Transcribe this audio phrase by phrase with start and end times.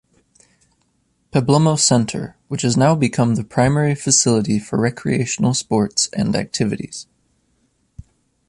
[1.31, 7.05] Pablumbo Center, which has now become the primary facility for recreational sports and activities.